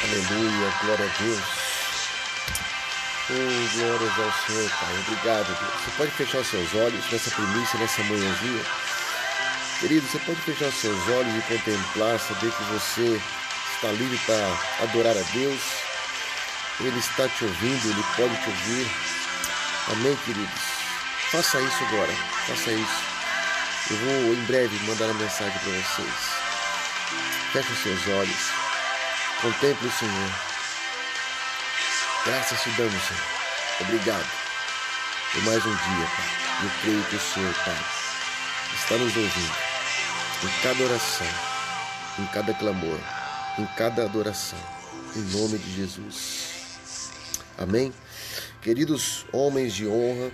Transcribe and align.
Aleluia, 0.00 0.72
glória 0.84 1.04
a 1.04 1.22
Deus. 1.22 1.42
Oh, 3.30 3.78
glórias 3.78 4.18
ao 4.20 4.46
Senhor, 4.46 4.70
Pai. 4.70 4.98
Obrigado, 5.00 5.46
Deus. 5.46 5.74
Você 5.84 5.90
pode 5.96 6.10
fechar 6.12 6.44
seus 6.44 6.72
olhos 6.74 7.10
nessa 7.10 7.30
primícia, 7.32 7.80
nessa 7.80 8.02
manhãzinha. 8.04 8.64
Querido, 9.80 10.06
você 10.06 10.18
pode 10.20 10.40
fechar 10.42 10.70
seus 10.70 11.08
olhos 11.08 11.36
e 11.36 11.42
contemplar, 11.42 12.20
saber 12.20 12.52
que 12.52 12.62
você 12.64 13.20
está 13.74 13.88
livre 13.88 14.16
para 14.18 14.84
adorar 14.84 15.16
a 15.18 15.22
Deus. 15.32 15.60
Ele 16.78 16.98
está 16.98 17.28
te 17.28 17.44
ouvindo, 17.44 17.90
ele 17.90 18.04
pode 18.16 18.36
te 18.40 18.50
ouvir. 18.50 18.90
Amém, 19.90 20.16
queridos? 20.24 20.62
Faça 21.32 21.60
isso 21.60 21.84
agora, 21.84 22.12
faça 22.46 22.70
isso. 22.70 23.02
Eu 23.90 23.96
vou 23.96 24.34
em 24.34 24.44
breve 24.44 24.78
mandar 24.86 25.10
a 25.10 25.14
mensagem 25.14 25.58
para 25.58 25.72
vocês. 25.72 26.14
Feche 27.52 27.72
os 27.72 27.78
seus 27.80 28.06
olhos. 28.16 28.67
Contemple 29.40 29.86
o 29.86 29.92
Senhor. 29.92 30.30
Graças 32.26 32.60
te 32.60 32.70
damos, 32.70 33.00
Senhor. 33.04 33.22
Obrigado 33.82 34.28
por 35.32 35.42
mais 35.44 35.64
um 35.64 35.70
dia, 35.70 36.06
Pai. 36.16 36.64
Eu 36.64 36.70
creio 36.82 37.04
que 37.04 37.14
o 37.14 37.20
Senhor, 37.20 37.54
Pai, 37.54 37.84
está 38.74 38.96
nos 38.96 39.16
ouvindo 39.16 39.54
em 40.42 40.62
cada 40.62 40.82
oração, 40.82 41.26
em 42.18 42.26
cada 42.26 42.52
clamor, 42.52 42.98
em 43.60 43.66
cada 43.76 44.02
adoração, 44.06 44.58
em 45.14 45.20
nome 45.20 45.56
de 45.56 45.76
Jesus. 45.76 47.10
Amém? 47.56 47.94
Queridos 48.60 49.24
homens 49.32 49.72
de 49.72 49.86
honra, 49.86 50.32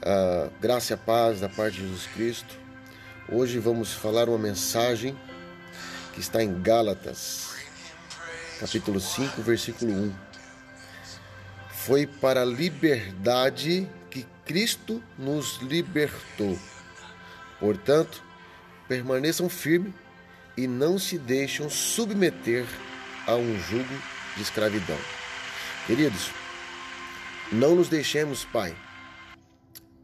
a 0.00 0.48
graça 0.60 0.92
e 0.92 0.94
a 0.94 0.96
paz 0.96 1.40
da 1.40 1.48
parte 1.48 1.78
de 1.78 1.88
Jesus 1.88 2.06
Cristo. 2.14 2.54
Hoje 3.28 3.58
vamos 3.58 3.92
falar 3.92 4.28
uma 4.28 4.38
mensagem 4.38 5.18
que 6.14 6.20
está 6.20 6.40
em 6.40 6.62
Gálatas, 6.62 7.59
capítulo 8.60 9.00
5, 9.00 9.40
versículo 9.40 9.90
1. 9.90 10.14
Foi 11.70 12.06
para 12.06 12.42
a 12.42 12.44
liberdade 12.44 13.88
que 14.10 14.26
Cristo 14.44 15.02
nos 15.18 15.56
libertou. 15.62 16.58
Portanto, 17.58 18.22
permaneçam 18.86 19.48
firmes 19.48 19.94
e 20.58 20.66
não 20.66 20.98
se 20.98 21.16
deixem 21.18 21.70
submeter 21.70 22.66
a 23.26 23.34
um 23.34 23.58
jugo 23.60 23.94
de 24.36 24.42
escravidão. 24.42 24.98
Queridos, 25.86 26.30
não 27.50 27.74
nos 27.74 27.88
deixemos, 27.88 28.44
Pai, 28.44 28.76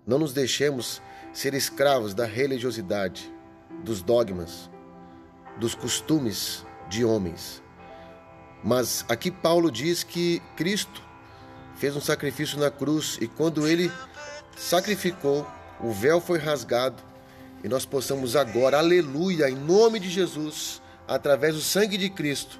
não 0.06 0.18
nos 0.18 0.32
deixemos 0.32 1.02
ser 1.30 1.52
escravos 1.52 2.14
da 2.14 2.24
religiosidade, 2.24 3.30
dos 3.84 4.00
dogmas, 4.00 4.70
dos 5.58 5.74
costumes 5.74 6.64
de 6.88 7.04
homens. 7.04 7.65
Mas 8.66 9.04
aqui 9.08 9.30
Paulo 9.30 9.70
diz 9.70 10.02
que 10.02 10.42
Cristo 10.56 11.00
fez 11.76 11.94
um 11.94 12.00
sacrifício 12.00 12.58
na 12.58 12.68
cruz 12.68 13.16
e 13.20 13.28
quando 13.28 13.64
ele 13.64 13.92
sacrificou, 14.56 15.46
o 15.78 15.92
véu 15.92 16.20
foi 16.20 16.40
rasgado 16.40 17.00
e 17.62 17.68
nós 17.68 17.86
possamos 17.86 18.34
agora, 18.34 18.78
aleluia, 18.78 19.48
em 19.48 19.54
nome 19.54 20.00
de 20.00 20.10
Jesus, 20.10 20.82
através 21.06 21.54
do 21.54 21.60
sangue 21.60 21.96
de 21.96 22.10
Cristo, 22.10 22.58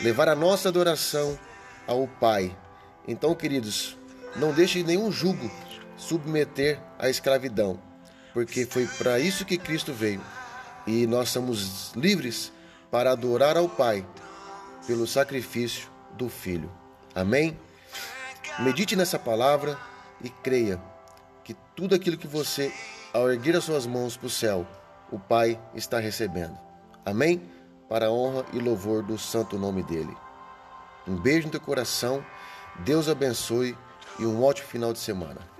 levar 0.00 0.28
a 0.28 0.36
nossa 0.36 0.68
adoração 0.68 1.36
ao 1.88 2.06
Pai. 2.06 2.56
Então, 3.08 3.34
queridos, 3.34 3.96
não 4.36 4.52
deixe 4.52 4.84
nenhum 4.84 5.10
jugo 5.10 5.50
submeter 5.96 6.78
à 7.00 7.10
escravidão, 7.10 7.80
porque 8.32 8.64
foi 8.64 8.86
para 8.86 9.18
isso 9.18 9.44
que 9.44 9.58
Cristo 9.58 9.92
veio. 9.92 10.20
E 10.86 11.04
nós 11.04 11.30
somos 11.30 11.90
livres 11.96 12.52
para 12.92 13.10
adorar 13.10 13.56
ao 13.56 13.68
Pai 13.68 14.06
pelo 14.86 15.06
sacrifício 15.06 15.88
do 16.12 16.28
Filho. 16.28 16.70
Amém? 17.14 17.58
Medite 18.58 18.96
nessa 18.96 19.18
palavra 19.18 19.78
e 20.22 20.28
creia 20.28 20.80
que 21.44 21.54
tudo 21.74 21.94
aquilo 21.94 22.16
que 22.16 22.26
você, 22.26 22.72
ao 23.12 23.30
erguer 23.30 23.56
as 23.56 23.64
suas 23.64 23.86
mãos 23.86 24.16
para 24.16 24.26
o 24.26 24.30
céu, 24.30 24.66
o 25.10 25.18
Pai 25.18 25.60
está 25.74 25.98
recebendo. 25.98 26.58
Amém? 27.04 27.42
Para 27.88 28.06
a 28.06 28.10
honra 28.10 28.44
e 28.52 28.58
louvor 28.58 29.02
do 29.02 29.18
santo 29.18 29.58
nome 29.58 29.82
dele. 29.82 30.14
Um 31.06 31.16
beijo 31.16 31.46
no 31.46 31.52
teu 31.52 31.60
coração, 31.60 32.24
Deus 32.80 33.08
abençoe 33.08 33.76
e 34.18 34.26
um 34.26 34.42
ótimo 34.42 34.68
final 34.68 34.92
de 34.92 34.98
semana. 34.98 35.51